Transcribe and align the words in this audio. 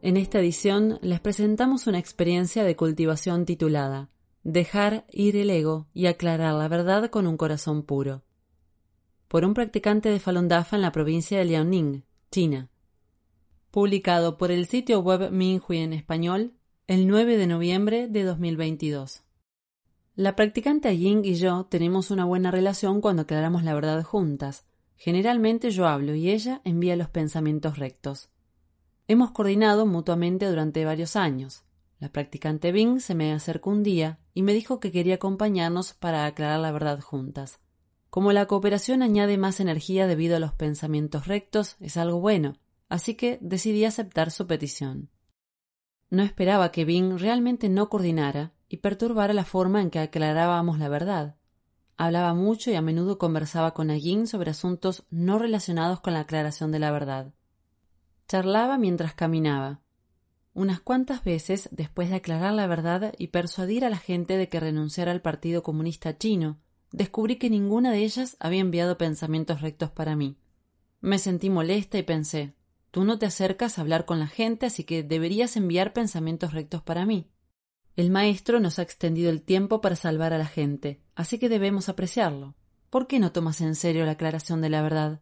En 0.00 0.16
esta 0.16 0.38
edición 0.38 1.00
les 1.02 1.18
presentamos 1.18 1.88
una 1.88 1.98
experiencia 1.98 2.62
de 2.62 2.76
cultivación 2.76 3.44
titulada 3.44 4.10
Dejar 4.44 5.04
ir 5.10 5.36
el 5.36 5.50
ego 5.50 5.88
y 5.92 6.06
aclarar 6.06 6.54
la 6.54 6.68
verdad 6.68 7.10
con 7.10 7.26
un 7.26 7.36
corazón 7.36 7.82
puro, 7.82 8.22
por 9.26 9.44
un 9.44 9.54
practicante 9.54 10.08
de 10.08 10.20
Falun 10.20 10.46
Dafa 10.46 10.76
en 10.76 10.82
la 10.82 10.92
provincia 10.92 11.38
de 11.38 11.46
Liaoning, 11.46 12.04
China. 12.30 12.70
Publicado 13.72 14.38
por 14.38 14.52
el 14.52 14.66
sitio 14.66 15.00
web 15.00 15.32
Minhui 15.32 15.78
en 15.78 15.92
español 15.92 16.54
el 16.86 17.08
9 17.08 17.36
de 17.36 17.46
noviembre 17.48 18.06
de 18.06 18.22
2022. 18.22 19.24
La 20.14 20.36
practicante 20.36 20.96
Ying 20.96 21.24
y 21.24 21.34
yo 21.34 21.66
tenemos 21.68 22.12
una 22.12 22.24
buena 22.24 22.52
relación 22.52 23.00
cuando 23.00 23.22
aclaramos 23.22 23.64
la 23.64 23.74
verdad 23.74 24.04
juntas. 24.04 24.64
Generalmente 24.94 25.70
yo 25.70 25.88
hablo 25.88 26.14
y 26.14 26.30
ella 26.30 26.60
envía 26.64 26.94
los 26.94 27.10
pensamientos 27.10 27.78
rectos. 27.78 28.30
Hemos 29.10 29.30
coordinado 29.30 29.86
mutuamente 29.86 30.44
durante 30.44 30.84
varios 30.84 31.16
años. 31.16 31.64
La 31.98 32.10
practicante 32.10 32.72
Bing 32.72 33.00
se 33.00 33.14
me 33.14 33.32
acercó 33.32 33.70
un 33.70 33.82
día 33.82 34.18
y 34.34 34.42
me 34.42 34.52
dijo 34.52 34.80
que 34.80 34.92
quería 34.92 35.14
acompañarnos 35.14 35.94
para 35.94 36.26
aclarar 36.26 36.60
la 36.60 36.72
verdad 36.72 37.00
juntas. 37.00 37.58
Como 38.10 38.32
la 38.32 38.44
cooperación 38.44 39.02
añade 39.02 39.38
más 39.38 39.60
energía 39.60 40.06
debido 40.06 40.36
a 40.36 40.40
los 40.40 40.52
pensamientos 40.52 41.26
rectos, 41.26 41.76
es 41.80 41.96
algo 41.96 42.20
bueno, 42.20 42.58
así 42.90 43.14
que 43.14 43.38
decidí 43.40 43.86
aceptar 43.86 44.30
su 44.30 44.46
petición. 44.46 45.08
No 46.10 46.22
esperaba 46.22 46.70
que 46.70 46.84
Bing 46.84 47.18
realmente 47.18 47.70
no 47.70 47.88
coordinara 47.88 48.52
y 48.68 48.76
perturbara 48.76 49.32
la 49.32 49.46
forma 49.46 49.80
en 49.80 49.88
que 49.88 50.00
aclarábamos 50.00 50.78
la 50.78 50.90
verdad. 50.90 51.36
Hablaba 51.96 52.34
mucho 52.34 52.70
y 52.70 52.74
a 52.74 52.82
menudo 52.82 53.16
conversaba 53.16 53.72
con 53.72 53.90
Agin 53.90 54.26
sobre 54.26 54.50
asuntos 54.50 55.06
no 55.08 55.38
relacionados 55.38 56.00
con 56.00 56.12
la 56.12 56.20
aclaración 56.20 56.72
de 56.72 56.78
la 56.78 56.90
verdad. 56.90 57.32
Charlaba 58.28 58.76
mientras 58.76 59.14
caminaba. 59.14 59.80
Unas 60.52 60.80
cuantas 60.80 61.24
veces, 61.24 61.68
después 61.72 62.10
de 62.10 62.16
aclarar 62.16 62.52
la 62.52 62.66
verdad 62.66 63.14
y 63.16 63.28
persuadir 63.28 63.84
a 63.84 63.90
la 63.90 63.96
gente 63.96 64.36
de 64.36 64.48
que 64.48 64.60
renunciara 64.60 65.12
al 65.12 65.22
Partido 65.22 65.62
Comunista 65.62 66.18
Chino, 66.18 66.58
descubrí 66.92 67.36
que 67.36 67.48
ninguna 67.48 67.90
de 67.90 68.04
ellas 68.04 68.36
había 68.38 68.60
enviado 68.60 68.98
pensamientos 68.98 69.62
rectos 69.62 69.90
para 69.90 70.14
mí. 70.14 70.36
Me 71.00 71.18
sentí 71.18 71.48
molesta 71.48 71.96
y 71.96 72.02
pensé 72.02 72.54
Tú 72.90 73.04
no 73.04 73.18
te 73.18 73.26
acercas 73.26 73.78
a 73.78 73.82
hablar 73.82 74.04
con 74.04 74.18
la 74.18 74.26
gente, 74.26 74.66
así 74.66 74.84
que 74.84 75.02
deberías 75.02 75.56
enviar 75.56 75.92
pensamientos 75.92 76.52
rectos 76.52 76.82
para 76.82 77.06
mí. 77.06 77.30
El 77.96 78.10
maestro 78.10 78.60
nos 78.60 78.78
ha 78.78 78.82
extendido 78.82 79.30
el 79.30 79.42
tiempo 79.42 79.80
para 79.80 79.96
salvar 79.96 80.32
a 80.32 80.38
la 80.38 80.46
gente, 80.46 81.00
así 81.14 81.38
que 81.38 81.48
debemos 81.48 81.88
apreciarlo. 81.88 82.54
¿Por 82.90 83.06
qué 83.06 83.18
no 83.18 83.32
tomas 83.32 83.60
en 83.60 83.74
serio 83.74 84.04
la 84.04 84.12
aclaración 84.12 84.60
de 84.60 84.70
la 84.70 84.82
verdad? 84.82 85.20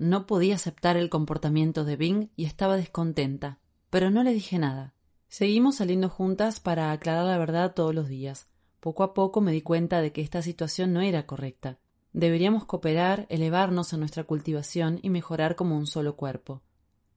No 0.00 0.26
podía 0.26 0.54
aceptar 0.54 0.96
el 0.96 1.10
comportamiento 1.10 1.84
de 1.84 1.96
Bing 1.96 2.30
y 2.34 2.46
estaba 2.46 2.78
descontenta, 2.78 3.58
pero 3.90 4.10
no 4.10 4.22
le 4.22 4.32
dije 4.32 4.58
nada. 4.58 4.94
Seguimos 5.28 5.76
saliendo 5.76 6.08
juntas 6.08 6.58
para 6.58 6.90
aclarar 6.90 7.26
la 7.26 7.36
verdad 7.36 7.74
todos 7.74 7.94
los 7.94 8.08
días. 8.08 8.48
Poco 8.80 9.02
a 9.02 9.12
poco 9.12 9.42
me 9.42 9.52
di 9.52 9.60
cuenta 9.60 10.00
de 10.00 10.10
que 10.10 10.22
esta 10.22 10.40
situación 10.40 10.94
no 10.94 11.02
era 11.02 11.26
correcta. 11.26 11.80
Deberíamos 12.14 12.64
cooperar, 12.64 13.26
elevarnos 13.28 13.92
a 13.92 13.98
nuestra 13.98 14.24
cultivación 14.24 15.00
y 15.02 15.10
mejorar 15.10 15.54
como 15.54 15.76
un 15.76 15.86
solo 15.86 16.16
cuerpo. 16.16 16.62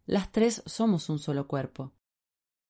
Las 0.05 0.33
tres 0.33 0.61
somos 0.65 1.07
un 1.07 1.19
solo 1.19 1.47
cuerpo. 1.47 1.93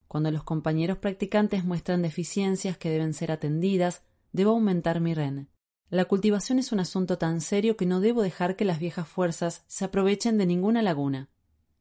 Cuando 0.08 0.30
los 0.30 0.44
compañeros 0.44 1.00
practicantes 1.00 1.66
muestran 1.66 2.04
deficiencias 2.04 2.78
que 2.78 2.92
deben 2.92 3.16
ser 3.16 3.32
atendidas, 3.32 4.04
debo 4.32 4.52
aumentar 4.52 5.00
mi 5.00 5.16
ren. 5.16 5.50
La 5.94 6.06
cultivación 6.06 6.58
es 6.58 6.72
un 6.72 6.80
asunto 6.80 7.20
tan 7.20 7.40
serio 7.40 7.78
que 7.78 7.86
no 7.86 8.00
debo 8.00 8.24
dejar 8.24 8.56
que 8.56 8.66
las 8.66 8.80
viejas 8.80 9.08
fuerzas 9.08 9.64
se 9.68 9.86
aprovechen 9.86 10.40
de 10.40 10.48
ninguna 10.48 10.82
laguna. 10.82 11.30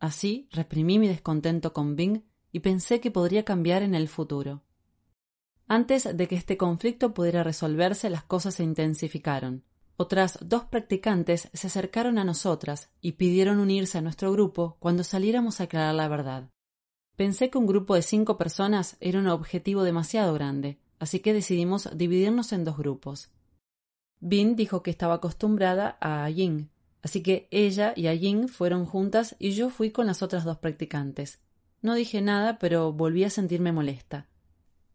Así 0.01 0.51
reprimí 0.51 0.99
mi 0.99 1.09
descontento 1.09 1.73
con 1.73 1.97
Bing 1.97 2.23
y 2.53 2.61
pensé 2.61 3.01
que 3.01 3.11
podría 3.11 3.47
cambiar 3.47 3.83
en 3.83 3.95
el 3.95 4.09
futuro. 4.09 4.65
Antes 5.67 6.15
de 6.15 6.29
que 6.29 6.35
este 6.37 6.59
conflicto 6.59 7.15
pudiera 7.15 7.43
resolverse, 7.43 8.11
las 8.11 8.23
cosas 8.23 8.57
se 8.57 8.65
intensificaron. 8.65 9.65
Otras 9.97 10.39
dos 10.43 10.65
practicantes 10.65 11.49
se 11.51 11.69
acercaron 11.69 12.19
a 12.19 12.25
nosotras 12.25 12.91
y 13.01 13.13
pidieron 13.13 13.61
unirse 13.61 13.97
a 13.97 14.03
nuestro 14.03 14.31
grupo 14.31 14.77
cuando 14.79 15.05
saliéramos 15.05 15.59
a 15.59 15.65
aclarar 15.65 15.95
la 15.95 16.09
verdad. 16.09 16.51
Pensé 17.17 17.49
que 17.49 17.57
un 17.57 17.67
grupo 17.67 17.95
de 17.95 18.03
cinco 18.03 18.37
personas 18.37 18.99
era 19.01 19.21
un 19.21 19.29
objetivo 19.29 19.85
demasiado 19.85 20.35
grande, 20.35 20.79
así 20.99 21.21
que 21.21 21.33
decidimos 21.33 21.89
dividirnos 21.97 22.53
en 22.53 22.65
dos 22.65 22.77
grupos. 22.77 23.31
Bin 24.25 24.55
dijo 24.55 24.85
que 24.85 24.93
estaba 24.93 25.15
acostumbrada 25.15 25.99
a 26.01 26.31
Yin, 26.31 26.71
así 27.03 27.25
que 27.25 27.49
ella 27.51 27.93
y 27.97 28.05
Yin 28.17 28.47
fueron 28.49 28.87
juntas 28.87 29.35
y 29.41 29.51
yo 29.51 29.69
fui 29.69 29.91
con 29.91 30.07
las 30.07 30.23
otras 30.23 30.45
dos 30.45 30.59
practicantes. 30.59 31.41
No 31.81 31.97
dije 31.97 32.23
nada, 32.23 32.61
pero 32.61 32.93
volví 32.93 33.25
a 33.25 33.31
sentirme 33.31 33.73
molesta. 33.73 34.29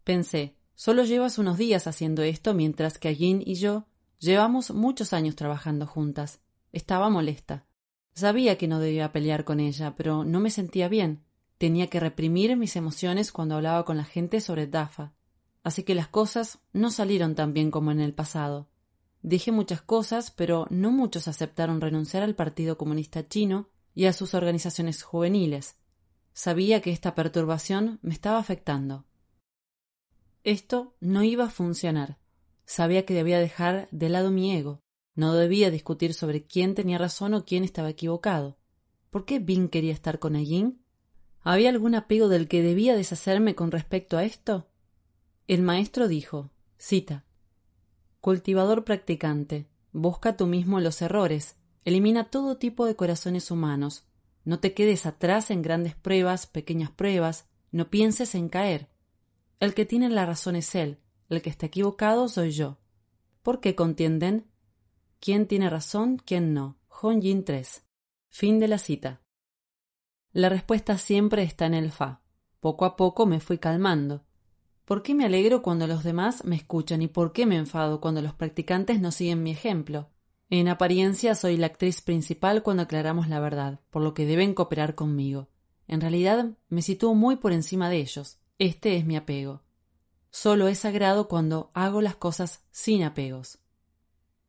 Pensé, 0.05 0.55
solo 0.75 1.03
llevas 1.03 1.39
unos 1.39 1.57
días 1.57 1.87
haciendo 1.87 2.23
esto 2.23 2.53
mientras 2.53 2.97
que 2.97 3.17
Yin 3.17 3.43
y 3.45 3.55
yo 3.55 3.85
llevamos 4.17 4.71
muchos 4.71 5.11
años 5.11 5.35
trabajando 5.35 5.87
juntas. 5.87 6.39
Estaba 6.71 7.09
molesta. 7.09 7.65
Sabía 8.13 8.57
que 8.57 8.69
no 8.69 8.79
debía 8.79 9.11
pelear 9.11 9.43
con 9.43 9.59
ella, 9.59 9.93
pero 9.97 10.23
no 10.23 10.39
me 10.39 10.51
sentía 10.51 10.87
bien. 10.87 11.25
Tenía 11.57 11.87
que 11.87 11.99
reprimir 11.99 12.55
mis 12.55 12.77
emociones 12.77 13.33
cuando 13.33 13.55
hablaba 13.55 13.83
con 13.83 13.97
la 13.97 14.05
gente 14.05 14.39
sobre 14.39 14.67
Dafa. 14.67 15.11
Así 15.63 15.83
que 15.83 15.95
las 15.95 16.07
cosas 16.07 16.59
no 16.71 16.91
salieron 16.91 17.35
tan 17.35 17.51
bien 17.53 17.71
como 17.71 17.91
en 17.91 17.99
el 17.99 18.13
pasado. 18.13 18.69
Dije 19.21 19.51
muchas 19.51 19.81
cosas, 19.81 20.31
pero 20.31 20.67
no 20.69 20.91
muchos 20.91 21.27
aceptaron 21.27 21.81
renunciar 21.81 22.23
al 22.23 22.35
Partido 22.35 22.77
Comunista 22.77 23.27
Chino 23.27 23.69
y 23.93 24.05
a 24.05 24.13
sus 24.13 24.33
organizaciones 24.33 25.03
juveniles. 25.03 25.75
Sabía 26.33 26.81
que 26.81 26.91
esta 26.91 27.15
perturbación 27.15 27.99
me 28.01 28.13
estaba 28.13 28.37
afectando. 28.37 29.05
Esto 30.43 30.95
no 30.99 31.23
iba 31.23 31.45
a 31.45 31.49
funcionar. 31.49 32.19
Sabía 32.65 33.05
que 33.05 33.13
debía 33.13 33.39
dejar 33.39 33.87
de 33.91 34.09
lado 34.09 34.29
mi 34.31 34.55
ego. 34.55 34.81
No 35.15 35.33
debía 35.33 35.71
discutir 35.71 36.13
sobre 36.13 36.45
quién 36.45 36.75
tenía 36.75 36.97
razón 36.97 37.33
o 37.33 37.43
quién 37.43 37.63
estaba 37.63 37.89
equivocado. 37.89 38.57
¿Por 39.09 39.25
qué 39.25 39.39
Bing 39.39 39.69
quería 39.69 39.93
estar 39.93 40.19
con 40.19 40.35
Ayin? 40.35 40.83
¿Había 41.41 41.69
algún 41.69 41.95
apego 41.95 42.27
del 42.27 42.47
que 42.47 42.61
debía 42.61 42.95
deshacerme 42.95 43.55
con 43.55 43.71
respecto 43.71 44.17
a 44.17 44.25
esto? 44.25 44.67
El 45.47 45.63
maestro 45.63 46.07
dijo, 46.07 46.51
cita, 46.77 47.25
Cultivador 48.21 48.83
practicante, 48.83 49.67
busca 49.91 50.35
tú 50.37 50.47
mismo 50.47 50.79
los 50.79 51.01
errores, 51.01 51.55
elimina 51.85 52.29
todo 52.29 52.57
tipo 52.57 52.85
de 52.85 52.95
corazones 52.95 53.51
humanos, 53.51 54.05
no 54.43 54.59
te 54.59 54.73
quedes 54.73 55.05
atrás 55.05 55.51
en 55.51 55.61
grandes 55.61 55.95
pruebas, 55.95 56.47
pequeñas 56.47 56.91
pruebas, 56.91 57.47
no 57.71 57.89
pienses 57.89 58.33
en 58.33 58.49
caer. 58.49 58.89
El 59.59 59.73
que 59.73 59.85
tiene 59.85 60.09
la 60.09 60.25
razón 60.25 60.55
es 60.55 60.73
él, 60.75 60.99
el 61.29 61.41
que 61.41 61.49
está 61.49 61.65
equivocado 61.65 62.27
soy 62.29 62.51
yo. 62.51 62.77
¿Por 63.43 63.59
qué 63.59 63.75
contienden? 63.75 64.45
¿Quién 65.19 65.47
tiene 65.47 65.69
razón, 65.69 66.17
quién 66.17 66.53
no? 66.53 66.77
Yin 67.19 67.43
3. 67.43 67.85
Fin 68.29 68.59
de 68.59 68.67
la 68.67 68.77
cita. 68.77 69.21
La 70.31 70.49
respuesta 70.49 70.97
siempre 70.97 71.43
está 71.43 71.65
en 71.65 71.73
el 71.73 71.91
fa. 71.91 72.21
Poco 72.59 72.85
a 72.85 72.95
poco 72.95 73.25
me 73.25 73.39
fui 73.39 73.57
calmando. 73.57 74.26
¿Por 74.87 75.03
qué 75.03 75.13
me 75.13 75.25
alegro 75.25 75.61
cuando 75.61 75.85
los 75.85 76.05
demás 76.05 76.45
me 76.45 76.55
escuchan 76.55 77.01
y 77.01 77.07
por 77.09 77.33
qué 77.33 77.45
me 77.45 77.57
enfado 77.57 77.99
cuando 77.99 78.21
los 78.21 78.33
practicantes 78.33 79.01
no 79.01 79.11
siguen 79.11 79.43
mi 79.43 79.51
ejemplo? 79.51 80.11
En 80.49 80.69
apariencia 80.69 81.35
soy 81.35 81.57
la 81.57 81.65
actriz 81.65 81.99
principal 81.99 82.63
cuando 82.63 82.83
aclaramos 82.83 83.27
la 83.27 83.41
verdad, 83.41 83.81
por 83.89 84.01
lo 84.01 84.13
que 84.13 84.25
deben 84.25 84.53
cooperar 84.53 84.95
conmigo. 84.95 85.49
En 85.89 85.99
realidad 85.99 86.51
me 86.69 86.81
sitúo 86.81 87.15
muy 87.15 87.35
por 87.35 87.51
encima 87.51 87.89
de 87.89 87.97
ellos. 87.97 88.39
Este 88.59 88.95
es 88.95 89.05
mi 89.05 89.17
apego. 89.17 89.61
Solo 90.29 90.69
es 90.69 90.79
sagrado 90.79 91.27
cuando 91.27 91.69
hago 91.73 91.99
las 91.99 92.15
cosas 92.15 92.63
sin 92.71 93.03
apegos. 93.03 93.59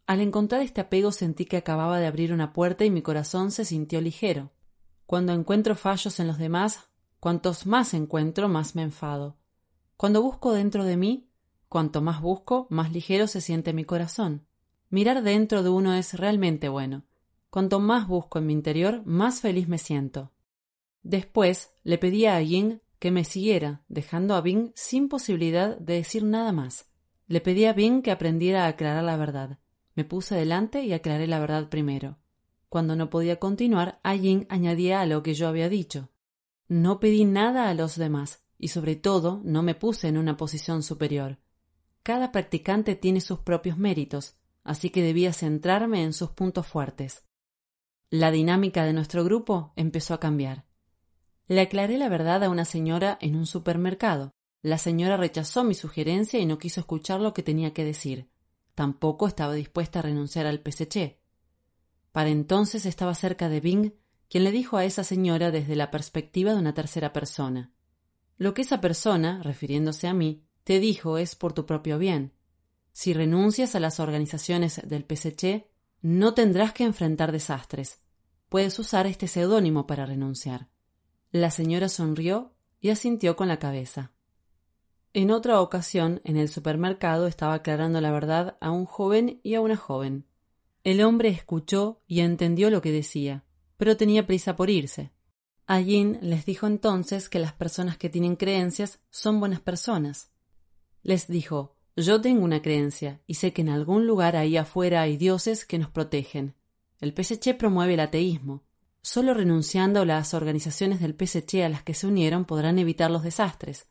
Al 0.06 0.20
encontrar 0.20 0.62
este 0.62 0.80
apego 0.80 1.10
sentí 1.10 1.46
que 1.46 1.56
acababa 1.56 1.98
de 1.98 2.06
abrir 2.06 2.32
una 2.32 2.52
puerta 2.52 2.84
y 2.84 2.90
mi 2.90 3.02
corazón 3.02 3.50
se 3.50 3.64
sintió 3.64 4.00
ligero. 4.00 4.52
Cuando 5.04 5.32
encuentro 5.32 5.74
fallos 5.74 6.20
en 6.20 6.28
los 6.28 6.38
demás, 6.38 6.84
cuantos 7.18 7.66
más 7.66 7.92
encuentro, 7.92 8.48
más 8.48 8.76
me 8.76 8.82
enfado. 8.82 9.37
Cuando 9.98 10.22
busco 10.22 10.52
dentro 10.52 10.84
de 10.84 10.96
mí, 10.96 11.28
cuanto 11.68 12.00
más 12.00 12.22
busco, 12.22 12.68
más 12.70 12.92
ligero 12.92 13.26
se 13.26 13.40
siente 13.40 13.72
mi 13.72 13.82
corazón. 13.84 14.46
Mirar 14.90 15.24
dentro 15.24 15.64
de 15.64 15.70
uno 15.70 15.92
es 15.92 16.14
realmente 16.14 16.68
bueno. 16.68 17.02
Cuanto 17.50 17.80
más 17.80 18.06
busco 18.06 18.38
en 18.38 18.46
mi 18.46 18.52
interior, 18.52 19.02
más 19.04 19.40
feliz 19.40 19.66
me 19.66 19.76
siento. 19.76 20.30
Después 21.02 21.72
le 21.82 21.98
pedí 21.98 22.26
a 22.26 22.40
Ying 22.40 22.80
que 23.00 23.10
me 23.10 23.24
siguiera, 23.24 23.82
dejando 23.88 24.36
a 24.36 24.40
Bing 24.40 24.70
sin 24.76 25.08
posibilidad 25.08 25.76
de 25.76 25.94
decir 25.94 26.22
nada 26.22 26.52
más. 26.52 26.88
Le 27.26 27.40
pedí 27.40 27.64
a 27.64 27.72
Bing 27.72 28.00
que 28.00 28.12
aprendiera 28.12 28.66
a 28.66 28.68
aclarar 28.68 29.02
la 29.02 29.16
verdad. 29.16 29.58
Me 29.96 30.04
puse 30.04 30.36
delante 30.36 30.84
y 30.84 30.92
aclaré 30.92 31.26
la 31.26 31.40
verdad 31.40 31.68
primero. 31.70 32.18
Cuando 32.68 32.94
no 32.94 33.10
podía 33.10 33.40
continuar, 33.40 33.98
a 34.04 34.14
Ying 34.14 34.46
añadía 34.48 35.00
a 35.00 35.06
lo 35.06 35.24
que 35.24 35.34
yo 35.34 35.48
había 35.48 35.68
dicho. 35.68 36.08
No 36.68 37.00
pedí 37.00 37.24
nada 37.24 37.68
a 37.68 37.74
los 37.74 37.96
demás, 37.96 38.44
y 38.58 38.68
sobre 38.68 38.96
todo 38.96 39.40
no 39.44 39.62
me 39.62 39.74
puse 39.74 40.08
en 40.08 40.18
una 40.18 40.36
posición 40.36 40.82
superior. 40.82 41.38
Cada 42.02 42.32
practicante 42.32 42.96
tiene 42.96 43.20
sus 43.20 43.40
propios 43.40 43.78
méritos, 43.78 44.36
así 44.64 44.90
que 44.90 45.02
debía 45.02 45.32
centrarme 45.32 46.02
en 46.02 46.12
sus 46.12 46.30
puntos 46.30 46.66
fuertes. 46.66 47.24
La 48.10 48.30
dinámica 48.30 48.84
de 48.84 48.92
nuestro 48.92 49.22
grupo 49.24 49.72
empezó 49.76 50.14
a 50.14 50.20
cambiar. 50.20 50.64
Le 51.46 51.60
aclaré 51.60 51.98
la 51.98 52.08
verdad 52.08 52.42
a 52.44 52.50
una 52.50 52.64
señora 52.64 53.18
en 53.20 53.36
un 53.36 53.46
supermercado. 53.46 54.32
La 54.62 54.78
señora 54.78 55.16
rechazó 55.16 55.64
mi 55.64 55.74
sugerencia 55.74 56.38
y 56.40 56.46
no 56.46 56.58
quiso 56.58 56.80
escuchar 56.80 57.20
lo 57.20 57.32
que 57.32 57.42
tenía 57.42 57.72
que 57.72 57.84
decir. 57.84 58.30
Tampoco 58.74 59.26
estaba 59.26 59.54
dispuesta 59.54 59.98
a 59.98 60.02
renunciar 60.02 60.46
al 60.46 60.62
PSC. 60.62 61.20
Para 62.12 62.30
entonces 62.30 62.86
estaba 62.86 63.14
cerca 63.14 63.48
de 63.48 63.60
Bing, 63.60 63.92
quien 64.28 64.44
le 64.44 64.52
dijo 64.52 64.76
a 64.76 64.84
esa 64.84 65.04
señora 65.04 65.50
desde 65.50 65.76
la 65.76 65.90
perspectiva 65.90 66.52
de 66.52 66.58
una 66.58 66.74
tercera 66.74 67.12
persona. 67.12 67.72
Lo 68.38 68.54
que 68.54 68.62
esa 68.62 68.80
persona, 68.80 69.42
refiriéndose 69.42 70.06
a 70.06 70.14
mí, 70.14 70.44
te 70.64 70.78
dijo 70.78 71.18
es 71.18 71.34
por 71.34 71.52
tu 71.52 71.66
propio 71.66 71.98
bien. 71.98 72.32
Si 72.92 73.12
renuncias 73.12 73.74
a 73.74 73.80
las 73.80 74.00
organizaciones 74.00 74.80
del 74.84 75.04
PSC, 75.04 75.68
no 76.00 76.34
tendrás 76.34 76.72
que 76.72 76.84
enfrentar 76.84 77.32
desastres. 77.32 78.00
Puedes 78.48 78.78
usar 78.78 79.06
este 79.06 79.26
seudónimo 79.28 79.86
para 79.86 80.06
renunciar. 80.06 80.68
La 81.32 81.50
señora 81.50 81.88
sonrió 81.88 82.54
y 82.80 82.90
asintió 82.90 83.36
con 83.36 83.48
la 83.48 83.58
cabeza. 83.58 84.12
En 85.12 85.30
otra 85.30 85.60
ocasión, 85.60 86.20
en 86.24 86.36
el 86.36 86.48
supermercado 86.48 87.26
estaba 87.26 87.54
aclarando 87.54 88.00
la 88.00 88.12
verdad 88.12 88.56
a 88.60 88.70
un 88.70 88.84
joven 88.84 89.40
y 89.42 89.54
a 89.54 89.60
una 89.60 89.76
joven. 89.76 90.26
El 90.84 91.02
hombre 91.02 91.28
escuchó 91.28 92.02
y 92.06 92.20
entendió 92.20 92.70
lo 92.70 92.80
que 92.80 92.92
decía, 92.92 93.44
pero 93.76 93.96
tenía 93.96 94.26
prisa 94.26 94.54
por 94.54 94.70
irse. 94.70 95.12
Les 95.68 96.46
dijo 96.46 96.66
entonces 96.66 97.28
que 97.28 97.38
las 97.38 97.52
personas 97.52 97.98
que 97.98 98.08
tienen 98.08 98.36
creencias 98.36 99.00
son 99.10 99.38
buenas 99.38 99.60
personas. 99.60 100.30
Les 101.02 101.28
dijo 101.28 101.76
yo 102.00 102.20
tengo 102.20 102.44
una 102.44 102.62
creencia 102.62 103.20
y 103.26 103.34
sé 103.34 103.52
que 103.52 103.62
en 103.62 103.70
algún 103.70 104.06
lugar 104.06 104.36
ahí 104.36 104.56
afuera 104.56 105.02
hay 105.02 105.16
dioses 105.16 105.64
que 105.64 105.80
nos 105.80 105.90
protegen. 105.90 106.54
El 107.00 107.12
PSC 107.12 107.54
promueve 107.54 107.94
el 107.94 108.00
ateísmo. 108.00 108.62
Solo 109.02 109.34
renunciando 109.34 110.04
las 110.04 110.32
organizaciones 110.32 111.00
del 111.00 111.16
PSC 111.18 111.64
a 111.64 111.68
las 111.68 111.82
que 111.82 111.94
se 111.94 112.06
unieron 112.06 112.44
podrán 112.44 112.78
evitar 112.78 113.10
los 113.10 113.24
desastres. 113.24 113.88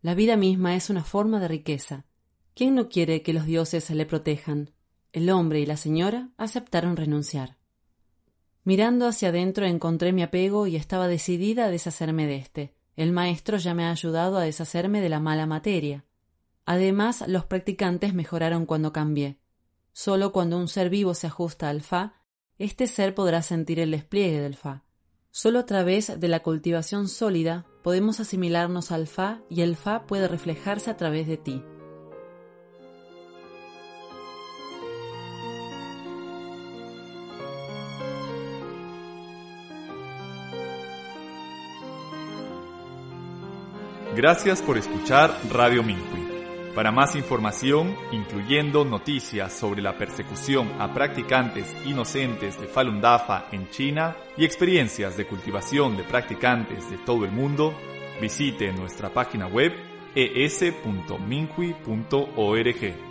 La 0.00 0.14
vida 0.14 0.36
misma 0.36 0.74
es 0.74 0.88
una 0.88 1.04
forma 1.04 1.38
de 1.38 1.48
riqueza. 1.48 2.06
¿Quién 2.54 2.74
no 2.74 2.88
quiere 2.88 3.20
que 3.20 3.34
los 3.34 3.44
dioses 3.44 3.90
le 3.90 4.06
protejan? 4.06 4.70
El 5.12 5.28
hombre 5.28 5.60
y 5.60 5.66
la 5.66 5.76
señora 5.76 6.30
aceptaron 6.38 6.96
renunciar. 6.96 7.59
Mirando 8.64 9.06
hacia 9.06 9.30
adentro 9.30 9.64
encontré 9.66 10.12
mi 10.12 10.22
apego 10.22 10.66
y 10.66 10.76
estaba 10.76 11.08
decidida 11.08 11.66
a 11.66 11.70
deshacerme 11.70 12.26
de 12.26 12.36
éste. 12.36 12.74
El 12.96 13.12
maestro 13.12 13.56
ya 13.56 13.74
me 13.74 13.84
ha 13.84 13.90
ayudado 13.90 14.36
a 14.36 14.42
deshacerme 14.42 15.00
de 15.00 15.08
la 15.08 15.20
mala 15.20 15.46
materia. 15.46 16.04
Además, 16.66 17.24
los 17.26 17.46
practicantes 17.46 18.14
mejoraron 18.14 18.66
cuando 18.66 18.92
cambié. 18.92 19.38
Solo 19.92 20.32
cuando 20.32 20.58
un 20.58 20.68
ser 20.68 20.90
vivo 20.90 21.14
se 21.14 21.26
ajusta 21.26 21.68
al 21.68 21.80
Fa, 21.80 22.14
este 22.58 22.86
ser 22.86 23.14
podrá 23.14 23.42
sentir 23.42 23.80
el 23.80 23.90
despliegue 23.90 24.40
del 24.40 24.54
Fa. 24.54 24.84
Solo 25.30 25.60
a 25.60 25.66
través 25.66 26.20
de 26.20 26.28
la 26.28 26.40
cultivación 26.40 27.08
sólida 27.08 27.66
podemos 27.82 28.20
asimilarnos 28.20 28.92
al 28.92 29.06
Fa 29.06 29.40
y 29.48 29.62
el 29.62 29.76
Fa 29.76 30.06
puede 30.06 30.28
reflejarse 30.28 30.90
a 30.90 30.96
través 30.96 31.26
de 31.26 31.38
ti. 31.38 31.62
Gracias 44.20 44.60
por 44.60 44.76
escuchar 44.76 45.34
Radio 45.48 45.82
Minhui. 45.82 46.28
Para 46.74 46.92
más 46.92 47.16
información, 47.16 47.96
incluyendo 48.12 48.84
noticias 48.84 49.50
sobre 49.50 49.80
la 49.80 49.96
persecución 49.96 50.70
a 50.78 50.92
practicantes 50.92 51.74
inocentes 51.86 52.60
de 52.60 52.66
Falun 52.66 53.00
Dafa 53.00 53.46
en 53.50 53.70
China 53.70 54.14
y 54.36 54.44
experiencias 54.44 55.16
de 55.16 55.26
cultivación 55.26 55.96
de 55.96 56.02
practicantes 56.02 56.90
de 56.90 56.98
todo 56.98 57.24
el 57.24 57.32
mundo, 57.32 57.72
visite 58.20 58.70
nuestra 58.74 59.08
página 59.08 59.46
web 59.46 59.72
es.minhui.org. 60.14 63.09